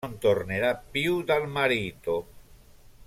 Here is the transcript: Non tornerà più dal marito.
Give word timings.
Non 0.03 0.17
tornerà 0.17 0.73
più 0.77 1.21
dal 1.21 1.47
marito. 1.47 2.25